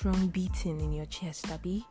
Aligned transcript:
strong 0.00 0.28
beating 0.28 0.80
in 0.80 0.94
your 0.94 1.04
chest, 1.04 1.50
Abby? 1.50 1.84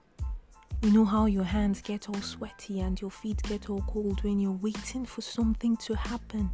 You 0.81 0.91
know 0.91 1.05
how 1.05 1.27
your 1.27 1.43
hands 1.43 1.79
get 1.79 2.09
all 2.09 2.21
sweaty 2.21 2.79
and 2.79 2.99
your 2.99 3.11
feet 3.11 3.39
get 3.43 3.69
all 3.69 3.83
cold 3.87 4.23
when 4.23 4.39
you're 4.39 4.57
waiting 4.63 5.05
for 5.05 5.21
something 5.21 5.77
to 5.77 5.93
happen? 5.93 6.49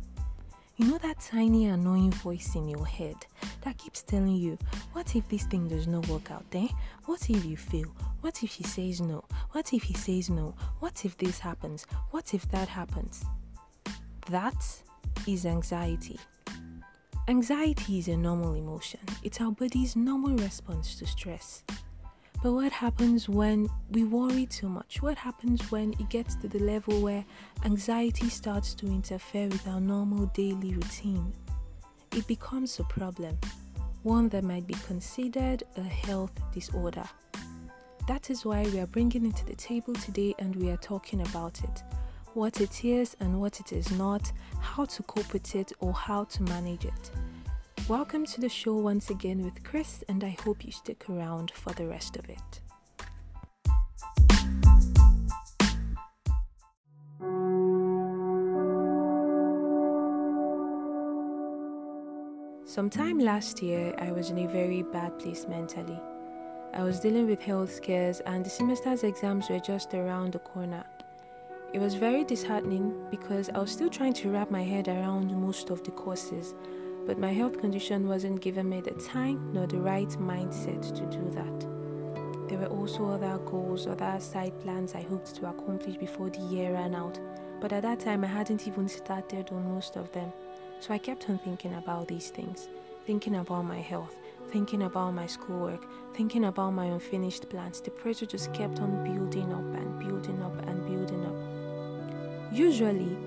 You 0.76 0.88
know 0.88 0.98
that 0.98 1.22
tiny 1.22 1.68
annoying 1.68 2.12
voice 2.12 2.56
in 2.56 2.68
your 2.68 2.86
head 2.86 3.16
that 3.62 3.78
keeps 3.78 4.04
telling 4.04 4.36
you, 4.36 4.58
what 4.92 5.16
if 5.16 5.30
this 5.30 5.46
thing 5.46 5.70
does 5.70 5.88
not 5.88 6.06
work 6.10 6.30
out 6.30 6.44
there? 6.52 6.64
Eh? 6.64 6.76
What 7.06 7.30
if 7.30 7.46
you 7.46 7.56
fail? 7.56 7.96
What 8.20 8.44
if 8.44 8.52
he 8.52 8.66
says 8.66 9.00
no? 9.00 9.24
What 9.52 9.72
if 9.72 9.84
he 9.84 9.94
says 9.94 10.30
no? 10.30 10.56
What 10.82 11.06
if 11.06 11.16
this 11.16 11.40
happens? 11.40 11.86
What 12.12 12.34
if 12.34 12.50
that 12.50 12.68
happens? 12.68 13.24
That 14.30 14.62
is 15.26 15.46
anxiety. 15.46 16.20
Anxiety 17.28 17.98
is 17.98 18.08
a 18.08 18.16
normal 18.16 18.54
emotion, 18.54 19.00
it's 19.24 19.42
our 19.42 19.52
body's 19.52 19.96
normal 19.96 20.36
response 20.38 20.94
to 20.94 21.08
stress. 21.08 21.64
But 22.44 22.52
what 22.52 22.72
happens 22.72 23.28
when 23.28 23.68
we 23.90 24.04
worry 24.04 24.46
too 24.46 24.70
much? 24.70 25.02
What 25.02 25.18
happens 25.18 25.72
when 25.72 25.94
it 25.94 26.08
gets 26.10 26.36
to 26.36 26.48
the 26.48 26.60
level 26.60 27.02
where 27.02 27.26
anxiety 27.64 28.30
starts 28.30 28.76
to 28.76 28.86
interfere 28.86 29.48
with 29.48 29.68
our 29.68 29.82
normal 29.82 30.28
daily 30.36 30.76
routine? 30.76 31.34
It 32.12 32.28
becomes 32.28 32.80
a 32.80 32.84
problem, 32.84 33.40
one 34.04 34.30
that 34.30 34.44
might 34.44 34.68
be 34.68 34.76
considered 34.86 35.64
a 35.78 35.82
health 35.82 36.40
disorder. 36.54 37.10
That 38.08 38.30
is 38.30 38.46
why 38.46 38.66
we 38.66 38.80
are 38.80 38.86
bringing 38.86 39.26
it 39.26 39.36
to 39.38 39.48
the 39.48 39.56
table 39.56 39.96
today 39.96 40.36
and 40.38 40.56
we 40.56 40.70
are 40.70 40.78
talking 40.78 41.22
about 41.22 41.64
it 41.64 41.82
what 42.36 42.60
it 42.60 42.84
is 42.84 43.16
and 43.22 43.40
what 43.40 43.62
it 43.62 43.72
is 43.72 43.90
not, 43.92 44.30
how 44.60 44.84
to 44.84 45.02
cope 45.04 45.32
with 45.32 45.56
it, 45.56 45.72
or 45.80 45.94
how 45.94 46.26
to 46.26 46.44
manage 46.44 46.84
it. 46.84 47.12
Welcome 47.88 48.26
to 48.26 48.42
the 48.42 48.50
show 48.50 48.76
once 48.76 49.10
again 49.10 49.42
with 49.42 49.64
Chris, 49.64 50.04
and 50.10 50.22
I 50.22 50.36
hope 50.44 50.66
you 50.66 50.72
stick 50.74 51.10
around 51.10 51.52
for 51.52 51.72
the 51.72 51.88
rest 51.88 52.18
of 52.18 52.30
it. 52.30 52.60
Sometime 62.66 63.20
last 63.20 63.64
year, 63.64 63.96
I 63.98 64.12
was 64.12 64.30
in 64.30 64.40
a 64.40 64.48
very 64.48 64.84
bad 64.84 65.18
place 65.20 65.48
mentally. 65.48 66.02
I 66.74 66.84
was 66.84 67.00
dealing 67.00 67.28
with 67.28 67.42
health 67.42 67.74
scares, 67.74 68.20
and 68.20 68.46
the 68.46 68.50
semester's 68.50 69.06
exams 69.06 69.50
were 69.50 69.60
just 69.60 69.94
around 69.94 70.34
the 70.34 70.40
corner. 70.40 70.84
It 71.76 71.82
was 71.82 71.96
very 71.96 72.24
disheartening 72.24 72.96
because 73.12 73.50
I 73.50 73.60
was 73.60 73.70
still 73.70 73.90
trying 73.90 74.14
to 74.14 74.30
wrap 74.30 74.50
my 74.50 74.64
head 74.64 74.88
around 74.88 75.36
most 75.36 75.72
of 75.72 75.84
the 75.84 75.92
courses, 75.92 76.56
but 77.06 77.20
my 77.20 77.34
health 77.34 77.60
condition 77.60 78.08
wasn't 78.08 78.40
giving 78.40 78.70
me 78.70 78.80
the 78.80 78.92
time 78.92 79.52
nor 79.52 79.68
the 79.68 79.80
right 79.80 80.08
mindset 80.08 80.96
to 80.96 81.06
do 81.18 81.30
that. 81.32 82.48
There 82.48 82.60
were 82.60 82.74
also 82.74 83.10
other 83.10 83.38
goals, 83.40 83.88
other 83.88 84.16
side 84.22 84.58
plans 84.62 84.96
I 84.96 85.02
hoped 85.02 85.36
to 85.36 85.50
accomplish 85.50 85.98
before 85.98 86.30
the 86.30 86.40
year 86.40 86.72
ran 86.72 86.96
out, 86.96 87.20
but 87.60 87.74
at 87.74 87.82
that 87.82 88.00
time 88.00 88.24
I 88.24 88.28
hadn't 88.28 88.70
even 88.70 88.88
started 88.88 89.50
on 89.52 89.74
most 89.74 89.98
of 89.98 90.10
them. 90.14 90.32
So 90.80 90.94
I 90.94 90.98
kept 90.98 91.30
on 91.30 91.40
thinking 91.40 91.74
about 91.74 92.08
these 92.08 92.30
things, 92.30 92.70
thinking 93.06 93.36
about 93.36 93.66
my 93.66 93.82
health, 93.82 94.16
thinking 94.50 94.84
about 94.84 95.14
my 95.14 95.28
schoolwork, 95.28 95.86
thinking 96.16 96.46
about 96.46 96.72
my 96.72 96.86
unfinished 96.86 97.50
plans. 97.50 97.82
The 97.82 97.92
pressure 97.92 98.28
just 98.28 98.54
kept 98.54 98.80
on 98.80 99.04
building 99.04 99.52
up 99.52 99.76
and 99.76 100.00
building 100.00 100.42
up 100.42 100.58
and 100.70 100.86
building 100.86 101.26
up. 101.26 101.55
Usually, 102.56 103.18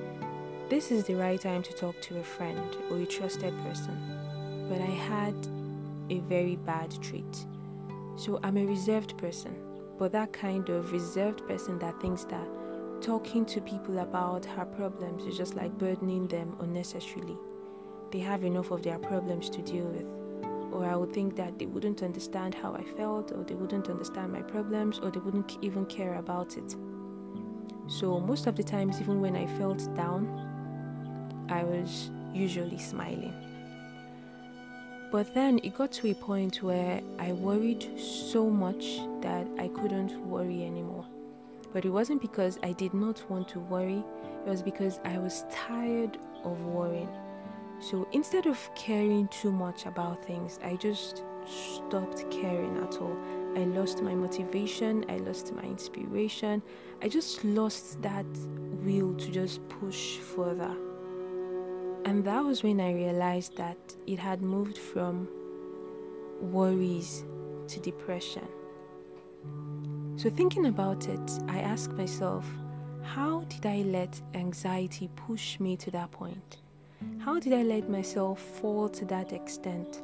this 0.71 0.91
is 0.91 1.05
the 1.05 1.15
right 1.15 1.39
time 1.39 1.63
to 1.65 1.75
talk 1.75 2.01
to 2.01 2.19
a 2.19 2.23
friend 2.23 2.75
or 2.91 2.97
a 2.97 3.05
trusted 3.05 3.53
person, 3.63 3.95
but 4.71 4.81
I 4.81 4.87
had 4.87 5.35
a 6.09 6.21
very 6.21 6.57
bad 6.57 6.91
treat. 7.03 7.45
So 8.17 8.41
I'm 8.43 8.57
a 8.57 8.65
reserved 8.65 9.19
person, 9.19 9.55
but 9.99 10.13
that 10.13 10.33
kind 10.33 10.71
of 10.71 10.93
reserved 10.93 11.47
person 11.47 11.79
that 11.81 12.01
thinks 12.01 12.25
that 12.25 12.49
talking 13.03 13.45
to 13.45 13.61
people 13.61 13.99
about 13.99 14.47
her 14.47 14.65
problems 14.65 15.27
is 15.27 15.37
just 15.37 15.57
like 15.57 15.77
burdening 15.77 16.27
them 16.29 16.57
unnecessarily. 16.61 17.37
They 18.11 18.21
have 18.21 18.45
enough 18.45 18.71
of 18.71 18.83
their 18.83 18.99
problems 18.99 19.51
to 19.51 19.61
deal 19.61 19.85
with. 19.85 20.07
Or 20.73 20.87
I 20.87 20.97
would 20.97 21.13
think 21.13 21.37
that 21.37 21.59
they 21.59 21.67
wouldn't 21.67 22.03
understand 22.03 22.55
how 22.55 22.73
I 22.73 22.83
felt, 22.97 23.33
or 23.33 23.45
they 23.45 23.57
wouldn't 23.57 23.91
understand 23.91 24.33
my 24.33 24.41
problems, 24.41 24.99
or 25.01 25.11
they 25.11 25.21
wouldn't 25.21 25.59
even 25.61 25.85
care 25.85 26.15
about 26.15 26.57
it. 26.57 26.75
So, 27.89 28.21
most 28.21 28.47
of 28.47 28.55
the 28.55 28.63
times, 28.63 29.01
even 29.01 29.21
when 29.21 29.35
I 29.35 29.47
felt 29.59 29.95
down, 29.97 30.29
I 31.49 31.65
was 31.65 32.11
usually 32.33 32.79
smiling. 32.79 33.35
But 35.11 35.33
then 35.33 35.59
it 35.63 35.75
got 35.75 35.91
to 35.93 36.11
a 36.11 36.15
point 36.15 36.63
where 36.63 37.01
I 37.19 37.33
worried 37.33 37.99
so 37.99 38.51
much 38.51 39.01
that 39.23 39.47
I 39.59 39.69
couldn't 39.69 40.15
worry 40.27 40.65
anymore. 40.67 41.07
But 41.73 41.87
it 41.87 41.91
wasn't 41.91 42.21
because 42.21 42.59
I 42.63 42.73
did 42.73 42.93
not 42.93 43.29
want 43.31 43.49
to 43.49 43.61
worry, 43.61 44.05
it 44.47 44.51
was 44.51 44.63
because 44.63 45.01
I 45.05 45.19
was 45.19 45.47
tired 45.51 46.19
of 46.45 46.61
worrying. 46.67 47.09
So 47.81 48.07
instead 48.13 48.47
of 48.47 48.59
caring 48.75 49.29
too 49.29 49.53
much 49.53 49.87
about 49.87 50.23
things, 50.25 50.59
I 50.63 50.77
just 50.77 51.25
stopped 51.47 52.31
caring 52.31 52.77
at 52.79 53.01
all. 53.01 53.17
I 53.59 53.65
lost 53.65 54.03
my 54.03 54.15
motivation, 54.15 55.05
I 55.09 55.17
lost 55.17 55.53
my 55.53 55.63
inspiration, 55.63 56.63
I 57.03 57.09
just 57.09 57.45
lost 57.45 58.01
that 58.03 58.27
will 58.85 59.15
to 59.15 59.31
just 59.33 59.69
push 59.69 60.19
further. 60.19 60.77
And 62.05 62.25
that 62.25 62.45
was 62.45 62.63
when 62.63 62.81
I 62.81 62.93
realized 62.93 63.57
that 63.57 63.77
it 64.07 64.21
had 64.21 64.43
moved 64.43 64.79
from 64.79 65.29
worries 66.41 67.25
to 67.67 67.81
depression. 67.81 68.47
So, 70.15 70.31
thinking 70.31 70.67
about 70.67 71.09
it, 71.09 71.31
I 71.49 71.59
asked 71.59 71.93
myself, 71.93 72.47
how 73.03 73.41
did 73.49 73.67
I 73.67 73.83
let 73.83 74.21
anxiety 74.35 75.11
push 75.17 75.59
me 75.59 75.77
to 75.79 75.91
that 75.91 76.13
point? 76.13 76.59
How 77.19 77.41
did 77.41 77.53
I 77.53 77.65
let 77.65 77.91
myself 77.91 78.41
fall 78.41 78.89
to 78.91 79.05
that 79.07 79.33
extent? 79.33 80.03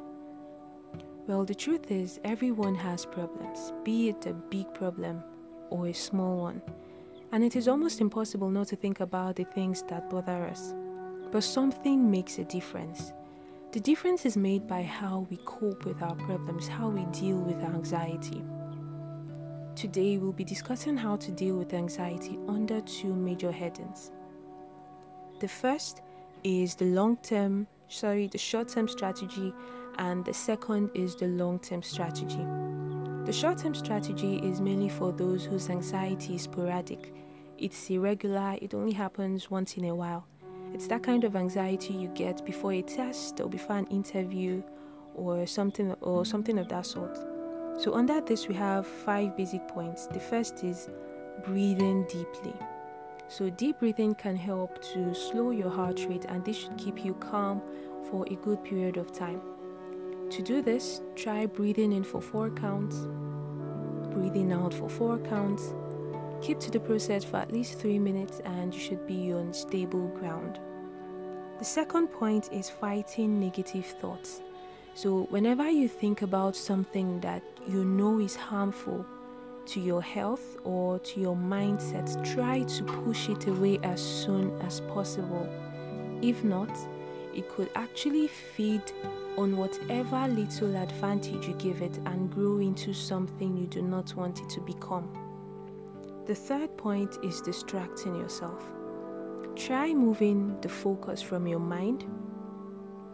Well, 1.27 1.43
the 1.43 1.55
truth 1.55 1.89
is, 1.89 2.19
everyone 2.23 2.75
has 2.75 3.03
problems, 3.03 3.73
be 3.83 4.09
it 4.09 4.27
a 4.27 4.33
big 4.33 4.71
problem 4.75 5.23
or 5.71 5.87
a 5.87 5.93
small 5.93 6.37
one. 6.37 6.61
And 7.31 7.43
it 7.43 7.55
is 7.55 7.67
almost 7.67 7.99
impossible 7.99 8.51
not 8.51 8.67
to 8.67 8.75
think 8.75 8.99
about 8.99 9.35
the 9.35 9.45
things 9.45 9.83
that 9.87 10.07
bother 10.07 10.45
us. 10.45 10.75
But 11.31 11.43
something 11.43 12.11
makes 12.11 12.37
a 12.37 12.43
difference. 12.43 13.11
The 13.71 13.79
difference 13.79 14.23
is 14.27 14.37
made 14.37 14.67
by 14.67 14.83
how 14.83 15.25
we 15.31 15.37
cope 15.45 15.83
with 15.83 16.03
our 16.03 16.13
problems, 16.13 16.67
how 16.67 16.89
we 16.89 17.05
deal 17.05 17.37
with 17.37 17.57
anxiety. 17.63 18.43
Today, 19.75 20.17
we'll 20.19 20.31
be 20.31 20.43
discussing 20.43 20.95
how 20.95 21.15
to 21.15 21.31
deal 21.31 21.55
with 21.55 21.73
anxiety 21.73 22.37
under 22.47 22.81
two 22.81 23.15
major 23.15 23.51
headings. 23.51 24.11
The 25.39 25.47
first 25.47 26.03
is 26.43 26.75
the 26.75 26.85
long 26.85 27.17
term, 27.17 27.65
sorry, 27.87 28.27
the 28.27 28.37
short 28.37 28.69
term 28.69 28.87
strategy 28.87 29.51
and 29.97 30.23
the 30.25 30.33
second 30.33 30.89
is 30.93 31.15
the 31.15 31.27
long 31.27 31.59
term 31.59 31.83
strategy. 31.83 32.45
The 33.25 33.33
short 33.33 33.57
term 33.57 33.73
strategy 33.73 34.37
is 34.37 34.61
mainly 34.61 34.89
for 34.89 35.11
those 35.11 35.45
whose 35.45 35.69
anxiety 35.69 36.35
is 36.35 36.43
sporadic, 36.43 37.13
it's 37.57 37.89
irregular, 37.89 38.57
it 38.61 38.73
only 38.73 38.93
happens 38.93 39.49
once 39.49 39.77
in 39.77 39.85
a 39.85 39.95
while. 39.95 40.27
It's 40.73 40.87
that 40.87 41.03
kind 41.03 41.23
of 41.23 41.35
anxiety 41.35 41.93
you 41.93 42.09
get 42.09 42.45
before 42.45 42.73
a 42.73 42.81
test 42.81 43.39
or 43.39 43.47
before 43.47 43.77
an 43.77 43.87
interview 43.87 44.61
or 45.15 45.47
something 45.47 45.93
or 46.01 46.25
something 46.25 46.59
of 46.59 46.67
that 46.67 46.85
sort. 46.85 47.17
So 47.77 47.93
under 47.93 48.19
this 48.21 48.47
we 48.47 48.55
have 48.55 48.85
five 48.85 49.37
basic 49.37 49.67
points. 49.67 50.07
The 50.07 50.19
first 50.19 50.63
is 50.63 50.89
breathing 51.45 52.03
deeply. 52.09 52.53
So 53.27 53.49
deep 53.49 53.79
breathing 53.79 54.15
can 54.15 54.35
help 54.35 54.81
to 54.93 55.13
slow 55.13 55.51
your 55.51 55.69
heart 55.69 56.05
rate 56.07 56.25
and 56.25 56.43
this 56.43 56.57
should 56.57 56.77
keep 56.77 57.03
you 57.03 57.13
calm 57.15 57.61
for 58.11 58.25
a 58.27 58.35
good 58.35 58.63
period 58.63 58.97
of 58.97 59.11
time. 59.11 59.41
To 60.31 60.41
do 60.41 60.61
this, 60.61 61.01
try 61.15 61.45
breathing 61.45 61.93
in 61.93 62.03
for 62.03 62.21
four 62.21 62.49
counts, 62.49 63.07
breathing 64.13 64.51
out 64.51 64.73
for 64.73 64.89
four 64.89 65.17
counts. 65.19 65.73
Keep 66.41 66.59
to 66.59 66.71
the 66.71 66.79
process 66.79 67.23
for 67.23 67.37
at 67.37 67.51
least 67.51 67.79
three 67.79 67.99
minutes 67.99 68.41
and 68.43 68.73
you 68.73 68.79
should 68.79 69.05
be 69.07 69.31
on 69.31 69.53
stable 69.53 70.07
ground. 70.09 70.59
The 71.59 71.65
second 71.65 72.07
point 72.07 72.49
is 72.51 72.69
fighting 72.69 73.39
negative 73.39 73.85
thoughts. 73.85 74.41
So, 74.93 75.23
whenever 75.29 75.69
you 75.69 75.87
think 75.87 76.21
about 76.21 76.55
something 76.55 77.19
that 77.21 77.43
you 77.67 77.85
know 77.85 78.19
is 78.19 78.35
harmful 78.35 79.05
to 79.67 79.79
your 79.79 80.01
health 80.01 80.57
or 80.63 80.99
to 80.99 81.19
your 81.19 81.35
mindset, 81.35 82.07
try 82.33 82.63
to 82.63 82.83
push 82.83 83.29
it 83.29 83.47
away 83.47 83.79
as 83.83 84.01
soon 84.01 84.59
as 84.61 84.81
possible. 84.81 85.49
If 86.21 86.43
not, 86.43 86.69
it 87.35 87.49
could 87.49 87.69
actually 87.75 88.27
feed 88.27 88.81
on 89.37 89.57
whatever 89.57 90.27
little 90.27 90.75
advantage 90.75 91.47
you 91.47 91.53
give 91.55 91.81
it 91.81 91.97
and 92.05 92.31
grow 92.31 92.59
into 92.59 92.93
something 92.93 93.57
you 93.57 93.67
do 93.67 93.81
not 93.81 94.15
want 94.15 94.41
it 94.41 94.49
to 94.49 94.61
become. 94.61 95.09
The 96.25 96.35
third 96.35 96.75
point 96.77 97.17
is 97.23 97.41
distracting 97.41 98.15
yourself. 98.15 98.63
Try 99.55 99.93
moving 99.93 100.59
the 100.61 100.69
focus 100.69 101.21
from 101.21 101.47
your 101.47 101.59
mind 101.59 102.05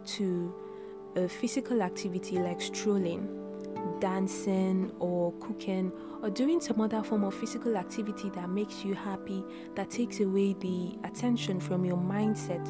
to 0.05 0.53
a 1.15 1.27
physical 1.27 1.81
activity 1.81 2.39
like 2.39 2.61
strolling, 2.61 3.27
dancing 3.99 4.91
or 4.99 5.33
cooking 5.33 5.91
or 6.21 6.29
doing 6.29 6.61
some 6.61 6.79
other 6.81 7.03
form 7.03 7.23
of 7.23 7.33
physical 7.33 7.75
activity 7.75 8.29
that 8.29 8.49
makes 8.49 8.85
you 8.85 8.93
happy, 8.93 9.43
that 9.75 9.89
takes 9.89 10.19
away 10.19 10.53
the 10.53 10.97
attention 11.03 11.59
from 11.59 11.83
your 11.83 11.97
mindset 11.97 12.65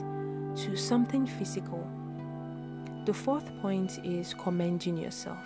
to 0.55 0.75
something 0.75 1.25
physical. 1.25 1.87
The 3.05 3.13
fourth 3.13 3.51
point 3.61 3.99
is 4.03 4.33
commending 4.33 4.97
yourself. 4.97 5.43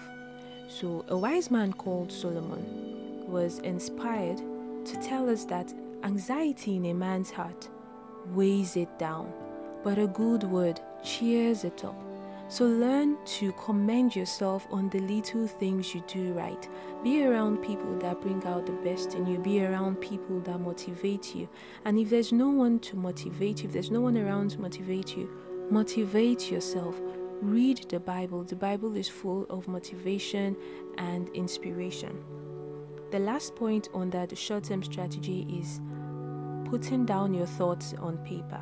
So, 0.68 1.06
a 1.07 1.18
wise 1.18 1.52
man 1.52 1.74
called 1.74 2.12
Solomon 2.12 3.25
was 3.28 3.60
inspired 3.60 4.38
to 4.38 4.96
tell 5.02 5.30
us 5.30 5.46
that 5.46 5.74
anxiety 6.04 6.75
in 6.75 6.86
a 6.86 6.94
man's 6.94 7.31
heart 7.31 7.69
weighs 8.34 8.75
it 8.75 9.00
down, 9.00 9.31
but 9.84 9.98
a 9.98 10.07
good 10.07 10.44
word 10.44 10.80
cheers 11.04 11.63
it 11.63 11.84
up. 11.84 12.05
So 12.47 12.65
learn 12.65 13.18
to 13.25 13.51
commend 13.53 14.15
yourself 14.15 14.68
on 14.69 14.89
the 14.89 15.00
little 15.00 15.47
things 15.47 15.95
you 15.95 16.03
do 16.07 16.33
right. 16.33 16.69
Be 17.03 17.25
around 17.25 17.63
people 17.63 17.97
that 18.00 18.21
bring 18.21 18.45
out 18.45 18.68
the 18.68 18.71
best 18.71 19.15
in 19.15 19.25
you. 19.25 19.39
Be 19.39 19.65
around 19.65 19.95
people 19.95 20.39
that 20.42 20.59
motivate 20.59 21.33
you. 21.33 21.50
And 21.86 21.97
if 21.97 22.12
there's 22.12 22.31
no 22.31 22.50
one 22.50 22.80
to 22.80 22.95
motivate 22.95 23.63
you, 23.63 23.68
if 23.68 23.74
there's 23.74 23.89
no 23.89 24.01
one 24.01 24.15
around 24.15 24.51
to 24.51 24.62
motivate 24.62 25.18
you, 25.18 25.27
motivate 25.71 26.51
yourself. 26.51 27.01
Read 27.42 27.88
the 27.89 28.00
Bible. 28.00 28.44
The 28.44 28.56
Bible 28.56 28.95
is 28.95 29.09
full 29.09 29.47
of 29.50 29.68
motivation 29.68 30.56
and 31.00 31.30
inspiration. 31.30 32.24
The 33.09 33.19
last 33.19 33.56
point 33.56 33.89
on 33.92 34.12
that 34.12 34.38
short 34.38 34.65
term 34.65 34.83
strategy 34.83 35.47
is 35.50 35.81
putting 36.69 37.06
down 37.06 37.33
your 37.33 37.47
thoughts 37.47 37.95
on 38.00 38.18
paper. 38.19 38.62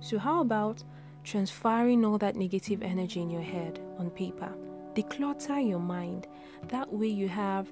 So, 0.00 0.18
how 0.18 0.40
about 0.40 0.84
transferring 1.24 2.04
all 2.04 2.18
that 2.18 2.36
negative 2.36 2.82
energy 2.82 3.20
in 3.20 3.30
your 3.30 3.42
head 3.42 3.80
on 3.98 4.10
paper. 4.10 4.52
Declutter 4.94 5.66
your 5.68 5.80
mind. 5.80 6.28
That 6.68 6.92
way, 6.92 7.08
you 7.08 7.28
have 7.28 7.66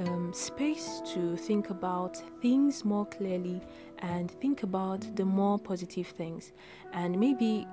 um, 0.00 0.32
space 0.34 1.00
to 1.14 1.36
think 1.36 1.70
about 1.70 2.22
things 2.42 2.84
more 2.84 3.06
clearly 3.06 3.60
and 4.00 4.30
think 4.30 4.62
about 4.62 5.16
the 5.16 5.24
more 5.24 5.58
positive 5.58 6.08
things. 6.08 6.52
And 6.92 7.18
maybe 7.18 7.66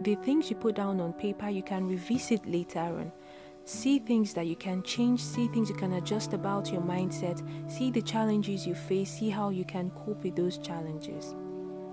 the 0.00 0.14
things 0.16 0.50
you 0.50 0.56
put 0.56 0.76
down 0.76 1.00
on 1.00 1.12
paper, 1.12 1.48
you 1.48 1.62
can 1.62 1.86
revisit 1.86 2.46
later 2.46 2.80
on. 2.80 3.12
See 3.64 3.98
things 3.98 4.32
that 4.34 4.46
you 4.46 4.56
can 4.56 4.82
change, 4.82 5.22
see 5.22 5.46
things 5.48 5.68
you 5.68 5.76
can 5.76 5.92
adjust 5.92 6.32
about 6.32 6.72
your 6.72 6.80
mindset, 6.80 7.40
see 7.70 7.90
the 7.90 8.02
challenges 8.02 8.66
you 8.66 8.74
face, 8.74 9.18
see 9.18 9.28
how 9.28 9.50
you 9.50 9.64
can 9.64 9.90
cope 9.90 10.24
with 10.24 10.34
those 10.34 10.58
challenges. 10.58 11.34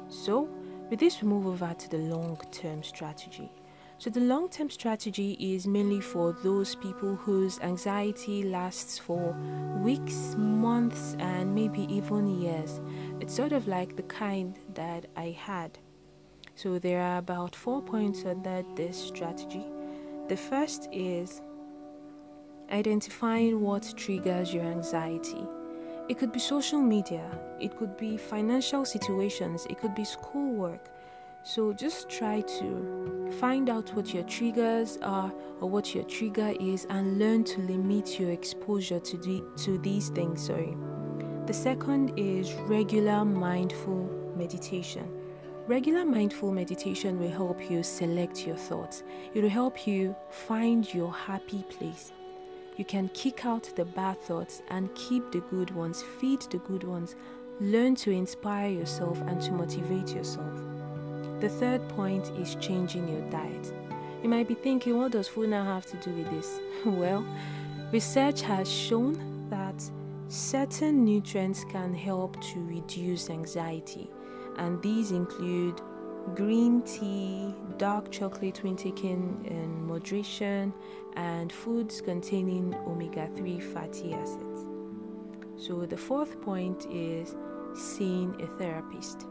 So, 0.08 0.50
with 0.90 1.00
this, 1.00 1.22
we 1.22 1.28
move 1.28 1.48
over 1.48 1.74
to 1.74 1.90
the 1.90 1.98
long 1.98 2.40
term 2.52 2.84
strategy. 2.84 3.52
So, 4.00 4.10
the 4.12 4.20
long 4.20 4.50
term 4.50 4.70
strategy 4.70 5.34
is 5.40 5.66
mainly 5.66 6.02
for 6.02 6.32
those 6.44 6.76
people 6.76 7.16
whose 7.16 7.60
anxiety 7.62 8.44
lasts 8.44 9.00
for 9.00 9.36
weeks, 9.82 10.36
months, 10.38 11.16
and 11.20 11.54
maybe 11.56 11.92
even 11.94 12.40
years. 12.40 12.80
It's 13.20 13.36
sort 13.36 13.54
of 13.54 13.68
like 13.68 13.96
the 13.96 14.04
kind 14.04 14.58
that 14.76 15.08
I 15.16 15.32
had. 15.32 15.80
So, 16.56 16.78
there 16.78 17.02
are 17.02 17.18
about 17.18 17.56
four 17.56 17.82
points 17.82 18.24
under 18.24 18.64
this 18.76 18.98
strategy. 18.98 19.66
The 20.28 20.38
first 20.38 20.88
is 20.92 21.42
identifying 22.70 23.62
what 23.62 23.94
triggers 23.98 24.54
your 24.54 24.66
anxiety. 24.66 25.44
It 26.10 26.18
could 26.18 26.32
be 26.32 26.40
social 26.40 26.80
media, 26.80 27.30
it 27.60 27.76
could 27.76 27.98
be 27.98 28.16
financial 28.16 28.86
situations, 28.86 29.68
it 29.70 29.78
could 29.78 29.94
be 29.94 30.06
schoolwork. 30.06 30.90
So 31.44 31.74
just 31.74 32.10
try 32.10 32.42
to 32.42 33.30
find 33.40 33.70
out 33.70 33.94
what 33.94 34.14
your 34.14 34.24
triggers 34.24 34.98
are 35.02 35.34
or 35.60 35.70
what 35.70 35.94
your 35.94 36.06
trigger 36.06 36.54
is 36.60 36.88
and 36.90 37.20
learn 37.20 37.44
to 37.46 37.60
limit 37.62 38.20
your 38.20 38.32
exposure 38.32 39.00
to, 39.00 39.18
the, 39.18 39.44
to 39.64 39.78
these 39.80 40.08
things. 40.10 40.46
Sorry. 40.46 40.78
The 41.46 41.54
second 41.54 42.18
is 42.18 42.54
regular 42.54 43.26
mindful 43.26 44.10
meditation. 44.36 45.10
Regular 45.68 46.06
mindful 46.06 46.54
meditation 46.54 47.20
will 47.20 47.32
help 47.32 47.70
you 47.70 47.84
select 47.84 48.48
your 48.48 48.56
thoughts. 48.56 49.04
It 49.34 49.42
will 49.42 49.50
help 49.50 49.86
you 49.86 50.16
find 50.30 50.94
your 50.94 51.14
happy 51.14 51.64
place. 51.64 52.14
You 52.78 52.86
can 52.86 53.10
kick 53.10 53.44
out 53.44 53.64
the 53.76 53.86
bad 53.86 54.22
thoughts 54.22 54.62
and 54.70 54.94
keep 54.94 55.32
the 55.32 55.42
good 55.42 55.72
ones, 55.72 56.04
feed 56.20 56.42
the 56.42 56.60
good 56.60 56.84
ones, 56.84 57.16
learn 57.60 57.96
to 57.96 58.12
inspire 58.12 58.70
yourself 58.70 59.20
and 59.22 59.42
to 59.42 59.52
motivate 59.52 60.14
yourself. 60.16 60.54
The 61.40 61.50
third 61.50 61.90
point 61.90 62.30
is 62.40 62.56
changing 62.56 63.10
your 63.10 63.28
diet. 63.32 63.74
You 64.22 64.30
might 64.30 64.48
be 64.48 64.54
thinking, 64.54 64.96
what 64.96 65.12
does 65.12 65.28
food 65.28 65.50
now 65.50 65.64
have 65.64 65.88
to 65.88 65.98
do 65.98 66.12
with 66.12 66.30
this? 66.30 66.60
well, 66.86 67.26
research 67.92 68.42
has 68.42 68.72
shown 68.72 69.50
that 69.50 69.84
certain 70.28 71.04
nutrients 71.04 71.64
can 71.72 71.96
help 71.96 72.40
to 72.42 72.64
reduce 72.64 73.32
anxiety, 73.32 74.08
and 74.58 74.80
these 74.84 75.12
include 75.12 75.82
green 76.36 76.82
tea, 76.82 77.54
dark 77.78 78.12
chocolate 78.12 78.64
when 78.64 78.76
taken 78.76 79.44
in 79.46 79.88
moderation, 79.88 80.74
and 81.16 81.52
foods 81.52 82.02
containing 82.02 82.76
omega 82.86 83.30
3 83.36 83.60
fatty 83.60 84.14
acids. 84.14 84.66
So, 85.58 85.86
the 85.86 85.98
fourth 85.98 86.40
point 86.42 86.86
is 86.92 87.36
seeing 87.76 88.40
a 88.42 88.48
therapist. 88.58 89.26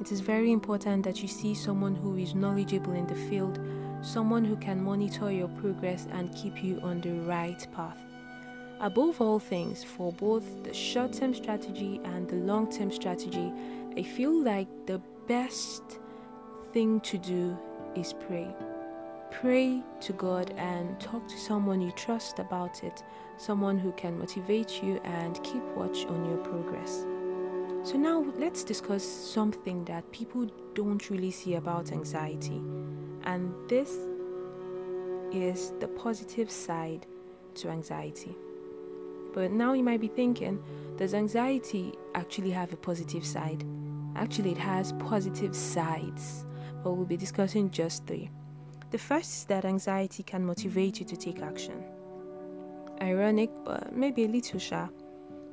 It 0.00 0.10
is 0.10 0.20
very 0.20 0.52
important 0.52 1.04
that 1.04 1.22
you 1.22 1.28
see 1.28 1.54
someone 1.54 1.94
who 1.94 2.16
is 2.16 2.34
knowledgeable 2.34 2.92
in 2.92 3.06
the 3.06 3.14
field, 3.14 3.60
someone 4.02 4.44
who 4.44 4.56
can 4.56 4.82
monitor 4.82 5.30
your 5.30 5.48
progress 5.48 6.06
and 6.12 6.34
keep 6.34 6.64
you 6.64 6.80
on 6.82 7.00
the 7.00 7.12
right 7.20 7.66
path. 7.74 7.98
Above 8.80 9.20
all 9.20 9.38
things, 9.38 9.84
for 9.84 10.12
both 10.12 10.64
the 10.64 10.74
short 10.74 11.12
term 11.12 11.32
strategy 11.32 12.00
and 12.04 12.28
the 12.28 12.36
long 12.36 12.70
term 12.70 12.90
strategy, 12.90 13.52
I 13.96 14.02
feel 14.02 14.42
like 14.42 14.68
the 14.86 15.00
best 15.28 16.00
thing 16.74 16.98
to 16.98 17.16
do 17.16 17.56
is 17.94 18.12
pray. 18.12 18.48
Pray 19.30 19.80
to 20.00 20.12
God 20.12 20.52
and 20.56 20.98
talk 20.98 21.26
to 21.28 21.38
someone 21.38 21.80
you 21.80 21.92
trust 21.92 22.40
about 22.40 22.82
it, 22.82 23.04
someone 23.36 23.78
who 23.78 23.92
can 23.92 24.18
motivate 24.18 24.82
you 24.82 25.00
and 25.04 25.40
keep 25.44 25.62
watch 25.76 26.04
on 26.06 26.24
your 26.24 26.38
progress. 26.38 27.06
So, 27.84 27.96
now 27.96 28.26
let's 28.36 28.64
discuss 28.64 29.04
something 29.04 29.84
that 29.84 30.10
people 30.10 30.48
don't 30.74 31.08
really 31.10 31.30
see 31.30 31.54
about 31.54 31.92
anxiety, 31.92 32.60
and 33.22 33.54
this 33.68 33.96
is 35.30 35.72
the 35.78 35.86
positive 35.86 36.50
side 36.50 37.06
to 37.56 37.68
anxiety. 37.68 38.34
But 39.32 39.52
now 39.52 39.74
you 39.74 39.84
might 39.84 40.00
be 40.00 40.08
thinking, 40.08 40.60
does 40.96 41.14
anxiety 41.14 41.92
actually 42.16 42.50
have 42.50 42.72
a 42.72 42.76
positive 42.76 43.24
side? 43.24 43.64
Actually, 44.16 44.52
it 44.52 44.58
has 44.58 44.92
positive 44.94 45.54
sides 45.54 46.46
but 46.84 46.92
we'll 46.92 47.06
be 47.06 47.16
discussing 47.16 47.70
just 47.70 48.06
three. 48.06 48.30
The 48.90 48.98
first 48.98 49.30
is 49.32 49.44
that 49.46 49.64
anxiety 49.64 50.22
can 50.22 50.44
motivate 50.44 51.00
you 51.00 51.06
to 51.06 51.16
take 51.16 51.40
action. 51.40 51.82
Ironic, 53.00 53.50
but 53.64 53.96
maybe 53.96 54.24
a 54.24 54.28
little 54.28 54.60
sharp. 54.60 54.92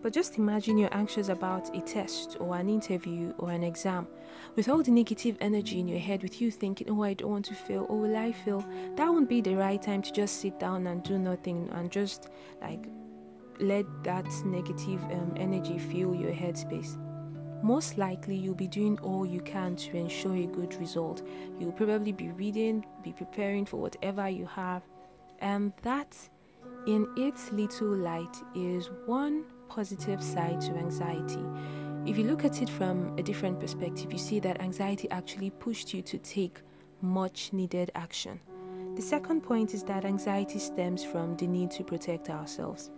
But 0.04 0.14
just 0.14 0.38
imagine 0.38 0.78
you're 0.78 0.94
anxious 0.94 1.30
about 1.30 1.76
a 1.76 1.82
test 1.82 2.38
or 2.40 2.56
an 2.56 2.70
interview 2.70 3.34
or 3.38 3.52
an 3.52 3.64
exam. 3.64 4.08
With 4.56 4.68
all 4.68 4.84
the 4.84 4.92
negative 4.92 5.38
energy 5.40 5.80
in 5.80 5.88
your 5.88 6.00
head, 6.00 6.22
with 6.22 6.42
you 6.42 6.52
thinking, 6.52 6.90
oh, 6.90 7.04
I 7.04 7.14
don't 7.14 7.32
want 7.32 7.46
to 7.46 7.56
fail, 7.56 7.86
oh, 7.90 7.96
will 7.96 8.18
I 8.18 8.32
fail? 8.32 8.66
That 8.96 9.08
won't 9.08 9.30
be 9.30 9.42
the 9.42 9.56
right 9.56 9.82
time 9.82 10.02
to 10.02 10.12
just 10.12 10.42
sit 10.42 10.60
down 10.60 10.86
and 10.88 11.02
do 11.04 11.18
nothing 11.18 11.70
and 11.72 11.92
just 11.92 12.30
like 12.62 12.86
let 13.60 13.86
that 14.04 14.26
negative 14.44 15.04
um, 15.06 15.34
energy 15.38 15.78
fill 15.78 16.16
your 16.16 16.32
headspace 16.32 16.98
most 17.64 17.98
likely 17.98 18.36
you'll 18.36 18.56
be 18.56 18.68
doing 18.68 19.00
all 19.00 19.26
you 19.26 19.42
can 19.42 19.76
to 19.76 19.98
ensure 19.98 20.36
a 20.36 20.46
good 20.46 20.76
result. 20.76 21.22
You'll 21.60 21.72
probably 21.72 22.12
be 22.12 22.30
reading, 22.30 22.86
be 23.04 23.14
preparing 23.14 23.66
for 23.66 23.78
whatever 23.78 24.28
you 24.28 24.46
have, 24.46 24.84
and 25.40 25.74
that, 25.82 26.16
in 26.88 27.08
its 27.18 27.52
little 27.52 27.96
light, 27.96 28.36
is 28.56 28.90
one 29.06 29.46
positive 29.70 30.22
side 30.22 30.62
to 30.62 30.72
anxiety. 30.74 31.44
If 32.06 32.18
you 32.18 32.24
look 32.24 32.44
at 32.46 32.62
it 32.62 32.70
from 32.70 33.18
a 33.18 33.24
different 33.24 33.60
perspective, 33.60 34.12
you 34.12 34.18
see 34.18 34.40
that 34.40 34.60
anxiety 34.60 35.10
actually 35.12 35.52
pushed 35.52 35.94
you 35.94 36.02
to 36.02 36.18
take 36.18 36.62
much 37.02 37.54
needed 37.54 37.92
action. 37.96 38.40
The 38.96 39.02
second 39.02 39.42
point 39.42 39.74
is 39.74 39.84
that 39.84 40.04
anxiety 40.04 40.60
stems 40.60 41.04
from 41.04 41.38
the 41.38 41.48
need 41.48 41.72
to 41.72 41.84
protect 41.84 42.30
ourselves. 42.30 42.92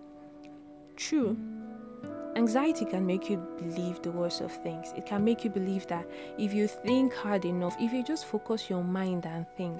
True, 0.96 1.38
Anxiety 2.36 2.86
can 2.86 3.06
make 3.06 3.30
you 3.30 3.38
believe 3.58 4.02
the 4.02 4.12
worst 4.12 4.42
of 4.42 4.52
things. 4.52 4.92
It 4.98 5.06
can 5.06 5.24
make 5.24 5.44
you 5.44 5.52
believe 5.52 5.86
that 5.88 6.08
if 6.40 6.52
you 6.54 6.68
think 6.68 7.13
hard 7.13 7.46
enough, 7.46 7.75
if 7.80 7.94
you 7.94 8.04
just 8.04 8.25
focus 8.25 8.70
your 8.70 8.84
mind 8.84 9.25
and 9.28 9.46
think, 9.56 9.80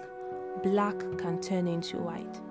black 0.62 0.98
can 1.18 1.42
turn 1.42 1.68
into 1.68 1.98
white. 1.98 2.42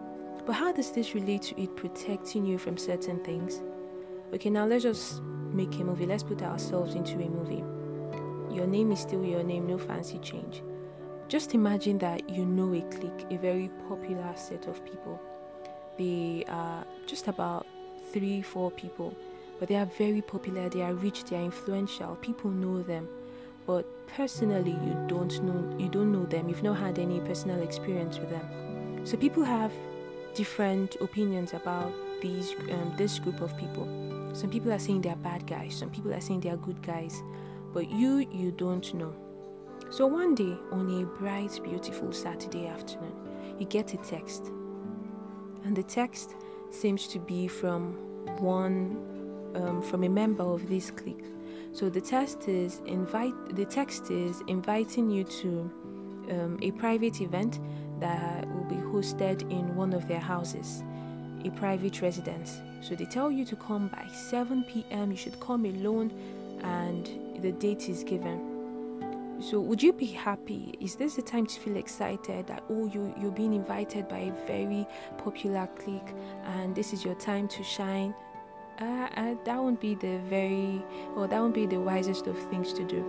But 0.45 0.55
how 0.55 0.73
does 0.73 0.91
this 0.91 1.15
relate 1.15 1.43
to 1.43 1.63
it 1.63 1.77
protecting 1.77 2.45
you 2.45 2.59
from 2.59 2.77
certain 2.77 3.23
things? 3.23 3.63
Okay, 4.35 4.51
now 4.51 4.67
let's 4.67 4.83
just 4.83 5.23
make 5.53 5.73
a 5.77 5.85
movie. 5.85 6.07
Let's 6.07 6.25
put 6.25 6.43
ourselves 6.43 6.95
into 6.95 7.15
a 7.21 7.29
movie. 7.29 7.63
Your 8.53 8.67
name 8.67 8.91
is 8.91 9.01
still 9.01 9.25
your 9.25 9.45
name, 9.45 9.69
no 9.69 9.79
fancy 9.79 10.19
change. 10.19 10.63
Just 11.29 11.55
imagine 11.55 11.99
that 11.99 12.29
you 12.29 12.45
know 12.45 12.75
a 12.75 12.83
clique, 12.91 13.27
a 13.31 13.37
very 13.37 13.71
popular 13.89 14.35
set 14.37 14.67
of 14.67 14.85
people 14.85 15.21
They 15.97 16.45
are 16.49 16.81
uh, 16.81 16.85
just 17.07 17.29
about 17.29 17.67
three, 18.13 18.43
four 18.43 18.71
people, 18.71 19.15
but 19.59 19.69
they 19.69 19.77
are 19.77 19.87
very 19.87 20.23
popular. 20.23 20.69
They 20.69 20.83
are 20.83 20.95
rich. 20.95 21.25
They 21.25 21.37
are 21.37 21.45
influential. 21.45 22.17
People 22.17 22.51
know 22.51 22.83
them, 22.83 23.09
but 23.67 23.85
personally, 24.09 24.73
you 24.73 25.05
don't 25.09 25.43
know. 25.43 25.77
You 25.79 25.89
don't 25.89 26.13
know 26.13 26.25
them. 26.27 26.49
You've 26.49 26.63
not 26.63 26.79
had 26.79 26.99
any 26.99 27.21
personal 27.21 27.63
experience 27.63 28.19
with 28.19 28.31
them. 28.31 29.07
So 29.07 29.17
people 29.17 29.45
have 29.45 29.73
different 30.35 30.97
opinions 31.01 31.53
about 31.53 31.93
these 32.21 32.55
um, 32.71 32.95
this 32.97 33.19
group 33.19 33.41
of 33.41 33.57
people. 33.57 33.87
Some 34.33 34.51
people 34.51 34.73
are 34.73 34.79
saying 34.79 35.03
they're 35.03 35.17
bad 35.17 35.47
guys. 35.47 35.75
Some 35.75 35.91
people 35.91 36.13
are 36.15 36.21
saying 36.21 36.41
they 36.41 36.51
are 36.51 36.57
good 36.57 36.81
guys, 36.83 37.23
but 37.73 37.91
you 37.91 38.27
you 38.31 38.53
don't 38.53 38.93
know. 38.95 39.15
So 39.91 40.07
one 40.07 40.35
day 40.35 40.57
on 40.71 41.03
a 41.03 41.05
bright, 41.19 41.61
beautiful 41.63 42.13
Saturday 42.13 42.67
afternoon, 42.67 43.13
you 43.59 43.67
get 43.67 43.93
a 43.93 43.99
text, 43.99 44.47
and 45.65 45.77
the 45.77 45.83
text 45.83 46.35
seems 46.71 47.07
to 47.09 47.19
be 47.19 47.47
from 47.47 47.93
one 48.39 49.12
um, 49.55 49.83
from 49.83 50.05
a 50.05 50.09
member 50.09 50.45
of 50.45 50.69
this 50.69 50.91
clique. 50.91 51.25
So 51.73 51.89
the 51.89 52.01
text 52.01 52.49
is 52.49 52.81
invite 52.87 53.35
the 53.57 53.65
text 53.65 54.11
is 54.11 54.43
inviting 54.47 55.11
you 55.11 55.25
to 55.25 55.71
um, 56.31 56.59
a 56.63 56.71
private 56.73 57.21
event 57.21 57.61
that 58.01 58.47
will 58.53 58.65
be 58.65 58.77
hosted 58.77 59.43
in 59.51 59.75
one 59.75 59.93
of 59.93 60.07
their 60.09 60.21
houses, 60.21 60.83
a 61.45 61.51
private 61.51 62.03
residence. 62.03 62.61
So 62.81 62.95
they 62.95 63.05
tell 63.05 63.31
you 63.31 63.45
to 63.47 63.57
come 63.57 63.89
by 63.89 64.07
7 64.13 64.65
p.m. 64.65 65.11
You 65.11 65.17
should 65.17 65.39
come 65.41 65.65
alone, 65.65 66.13
and 66.63 67.43
the 67.43 67.53
date 67.53 67.89
is 67.89 68.05
given. 68.05 68.53
So 69.41 69.59
would 69.61 69.83
you 69.83 69.93
be 69.93 70.07
happy? 70.07 70.75
Is 70.79 70.95
this 70.95 71.17
the 71.17 71.23
time 71.23 71.47
to 71.47 71.61
feel 71.61 71.77
excited 71.77 72.47
that 72.47 72.63
oh 72.71 72.87
you 72.87 73.13
you're 73.19 73.33
being 73.33 73.55
invited 73.55 74.09
by 74.09 74.19
a 74.19 74.33
very 74.47 74.87
popular 75.19 75.67
clique 75.79 76.15
and 76.45 76.75
this 76.77 76.93
is 76.93 77.05
your 77.05 77.17
time 77.17 77.49
to 77.49 77.65
shine? 77.65 78.15
Uh, 78.81 79.09
uh, 79.17 79.35
that 79.45 79.57
won't 79.57 79.81
be 79.81 79.95
the 79.95 80.19
very 80.29 80.83
or 81.15 81.27
that 81.29 81.39
won't 81.41 81.55
be 81.55 81.67
the 81.67 81.79
wisest 81.79 82.27
of 82.27 82.39
things 82.51 82.73
to 82.73 82.85
do. 82.85 83.05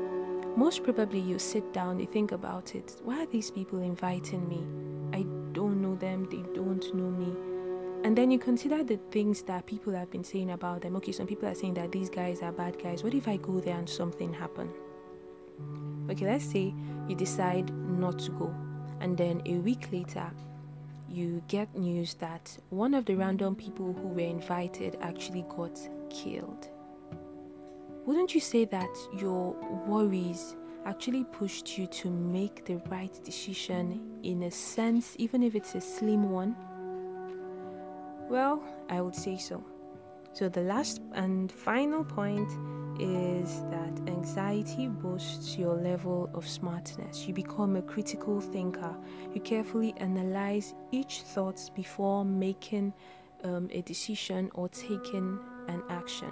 Most 0.55 0.84
probably 0.84 1.20
you 1.20 1.39
sit 1.39 1.74
down, 1.74 2.00
you 2.00 2.05
think 2.05 2.32
about 2.32 2.75
it. 2.75 2.96
Why 3.03 3.24
are 3.24 3.25
these 3.25 3.50
people 3.50 3.82
inviting 3.82 4.48
me? 4.48 4.63
I 5.17 5.24
don't 5.53 5.82
know 5.82 5.96
them, 5.96 6.27
they 6.29 6.43
don't 6.53 6.93
know 6.93 7.10
me. 7.10 7.34
And 8.03 8.17
then 8.17 8.29
you 8.29 8.38
consider 8.38 8.84
the 8.84 8.98
things 9.12 9.41
that 9.43 9.65
people 9.65 9.93
have 9.93 10.12
been 10.12 10.24
saying 10.24 10.51
about 10.51 10.82
them. 10.82 10.96
Okay, 10.98 11.13
some 11.13 11.25
people 11.25 11.48
are 11.48 11.55
saying 11.55 11.75
that 11.75 11.91
these 11.91 12.10
guys 12.10 12.41
are 12.41 12.51
bad 12.51 12.77
guys. 12.82 13.03
What 13.03 13.13
if 13.13 13.27
I 13.27 13.38
go 13.38 13.60
there 13.62 13.77
and 13.77 13.89
something 13.89 14.34
happen? 14.34 14.70
Okay, 16.12 16.25
let's 16.25 16.46
say 16.46 16.74
you 17.08 17.15
decide 17.15 17.74
not 17.74 18.20
to 18.20 18.32
go, 18.32 18.53
and 19.00 19.17
then 19.17 19.41
a 19.46 19.53
week 19.53 19.88
later, 19.91 20.29
you 21.13 21.43
get 21.48 21.75
news 21.75 22.15
that 22.15 22.58
one 22.70 22.93
of 22.93 23.05
the 23.05 23.15
random 23.15 23.55
people 23.55 23.93
who 23.93 24.08
were 24.08 24.20
invited 24.22 24.98
actually 25.00 25.46
got 25.48 25.79
killed. 26.10 26.70
Wouldn't 28.05 28.34
you 28.34 28.41
say 28.41 28.65
that 28.65 28.89
your 29.17 29.53
worries 29.86 30.55
actually 30.86 31.24
pushed 31.25 31.77
you 31.77 31.88
to 31.88 32.10
make 32.10 32.65
the 32.65 32.82
right 32.89 33.17
decision 33.24 34.20
in 34.24 34.43
a 34.43 34.51
sense, 34.51 35.15
even 35.20 35.43
if 35.43 35.55
it's 35.55 35.75
a 35.75 35.82
slim 35.82 36.32
one? 36.32 36.55
Well, 38.27 38.63
I 38.89 39.00
would 39.00 39.15
say 39.15 39.38
so. 39.38 39.63
So, 40.34 40.50
the 40.50 40.62
last 40.62 41.00
and 41.13 41.51
final 41.51 42.03
point 42.03 42.50
is 43.00 43.62
that 43.71 44.07
anxiety 44.07 44.88
boosts 44.88 45.57
your 45.57 45.75
level 45.75 46.29
of 46.33 46.47
smartness. 46.47 47.27
You 47.27 47.33
become 47.33 47.75
a 47.75 47.81
critical 47.81 48.39
thinker. 48.39 48.95
You 49.33 49.41
carefully 49.41 49.93
analyze 49.97 50.73
each 50.91 51.21
thought 51.21 51.59
before 51.75 52.23
making 52.23 52.93
um, 53.43 53.69
a 53.71 53.81
decision 53.81 54.50
or 54.53 54.69
taking 54.69 55.39
an 55.67 55.83
action. 55.89 56.31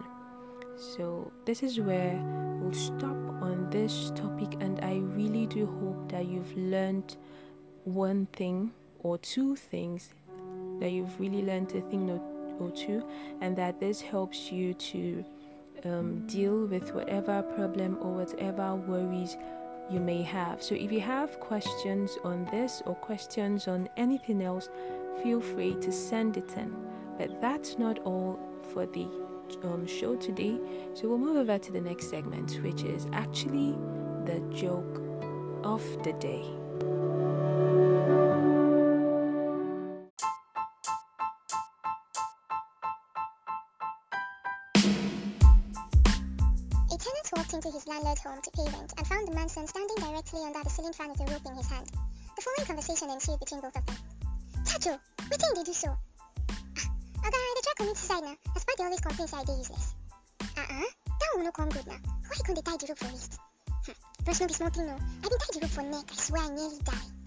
So, 0.77 1.31
this 1.45 1.63
is 1.63 1.79
where 1.79 2.19
we'll 2.59 2.73
stop 2.73 3.17
on 3.41 3.67
this 3.69 4.11
topic, 4.15 4.55
and 4.59 4.79
I 4.83 4.97
really 4.97 5.45
do 5.45 5.65
hope 5.65 6.11
that 6.11 6.25
you've 6.25 6.55
learned 6.57 7.17
one 7.83 8.27
thing 8.33 8.71
or 8.99 9.17
two 9.17 9.55
things, 9.55 10.09
that 10.79 10.91
you've 10.91 11.19
really 11.19 11.43
learned 11.43 11.71
a 11.73 11.81
thing 11.81 12.09
or 12.59 12.71
two, 12.71 13.03
and 13.41 13.55
that 13.57 13.79
this 13.79 14.01
helps 14.01 14.51
you 14.51 14.73
to 14.73 15.23
um, 15.85 16.25
deal 16.27 16.65
with 16.65 16.93
whatever 16.93 17.41
problem 17.41 17.97
or 18.01 18.13
whatever 18.13 18.75
worries 18.75 19.37
you 19.89 19.99
may 19.99 20.21
have. 20.21 20.61
So, 20.63 20.75
if 20.75 20.91
you 20.91 21.01
have 21.01 21.39
questions 21.39 22.17
on 22.23 22.45
this 22.51 22.81
or 22.85 22.95
questions 22.95 23.67
on 23.67 23.89
anything 23.97 24.41
else, 24.41 24.69
feel 25.21 25.41
free 25.41 25.75
to 25.81 25.91
send 25.91 26.37
it 26.37 26.55
in. 26.57 26.75
But 27.17 27.41
that's 27.41 27.77
not 27.77 27.99
all 27.99 28.39
for 28.73 28.85
the 28.85 29.07
um, 29.63 29.85
show 29.85 30.15
today. 30.15 30.59
So, 30.93 31.09
we'll 31.09 31.17
move 31.17 31.37
over 31.37 31.57
to 31.57 31.71
the 31.71 31.81
next 31.81 32.09
segment, 32.09 32.59
which 32.63 32.83
is 32.83 33.07
actually 33.11 33.75
the 34.25 34.39
joke 34.53 35.01
of 35.63 35.83
the 36.03 36.13
day. 36.13 36.60
Home 48.31 48.41
to 48.41 48.51
pay 48.51 48.63
rent 48.63 48.93
and 48.97 49.07
found 49.07 49.27
the 49.27 49.35
man 49.35 49.49
son 49.49 49.67
standing 49.67 49.97
directly 49.97 50.39
under 50.39 50.63
the 50.63 50.69
ceiling 50.69 50.93
fan 50.93 51.09
with 51.09 51.19
a 51.19 51.25
rope 51.27 51.45
in 51.45 51.55
his 51.55 51.67
hand. 51.67 51.87
The 52.35 52.41
following 52.41 52.65
conversation 52.65 53.09
ensued 53.11 53.39
between 53.39 53.59
both 53.59 53.75
of 53.75 53.85
them. 53.85 53.97
Chacho, 54.63 54.95
what 55.27 55.41
thing 55.41 55.53
did 55.55 55.67
you 55.67 55.73
so? 55.73 55.91
Ah, 55.91 57.27
Oga, 57.27 57.35
I 57.35 57.61
try 57.61 57.73
commit 57.75 57.97
suicide 57.97 58.23
now. 58.23 58.35
As 58.55 58.63
they 58.63 58.83
always 58.83 59.01
complain 59.01 59.27
say 59.27 59.37
I 59.37 59.43
dey 59.43 59.57
useless. 59.59 59.95
Uh-uh, 60.55 60.87
that 61.19 61.31
one 61.35 61.43
no 61.43 61.51
come 61.51 61.69
good 61.69 61.87
now. 61.87 61.99
Why 61.99 62.35
you 62.39 62.43
can't 62.47 62.63
tie 62.63 62.77
the 62.79 62.87
rope 62.87 62.99
for 63.03 63.11
wrist? 63.11 63.35
Hmm, 63.85 63.99
no 64.23 64.47
be 64.47 64.53
small 64.53 64.69
thing 64.69 64.87
no. 64.87 64.95
I 64.95 65.27
been 65.27 65.39
tie 65.43 65.51
the 65.51 65.59
rope 65.61 65.75
for 65.75 65.83
neck. 65.83 66.07
I 66.07 66.15
swear 66.15 66.43
I 66.43 66.49
nearly 66.55 66.79
die. 66.87 67.20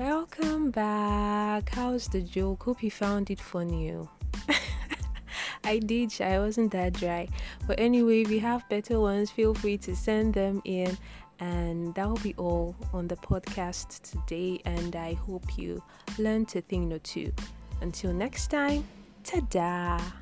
Welcome 0.00 0.70
back. 0.70 1.74
How's 1.74 2.08
the 2.08 2.22
joke? 2.22 2.62
Hope 2.62 2.82
you 2.82 2.90
found 2.90 3.30
it 3.30 3.38
funny. 3.38 3.94
I 5.64 5.78
did, 5.78 6.18
I 6.22 6.38
wasn't 6.38 6.72
that 6.72 6.94
dry. 6.94 7.28
But 7.66 7.78
anyway, 7.78 8.22
if 8.22 8.30
you 8.30 8.40
have 8.40 8.66
better 8.70 8.98
ones, 8.98 9.30
feel 9.30 9.52
free 9.52 9.76
to 9.76 9.94
send 9.94 10.32
them 10.32 10.62
in. 10.64 10.96
And 11.38 11.94
that 11.96 12.08
will 12.08 12.16
be 12.16 12.34
all 12.38 12.74
on 12.94 13.08
the 13.08 13.16
podcast 13.16 14.00
today. 14.10 14.62
And 14.64 14.96
I 14.96 15.12
hope 15.12 15.58
you 15.58 15.82
learned 16.18 16.56
a 16.56 16.62
thing 16.62 16.90
or 16.94 16.98
two. 17.00 17.30
Until 17.82 18.14
next 18.14 18.46
time, 18.46 18.88
ta 19.22 19.40
da! 19.50 20.19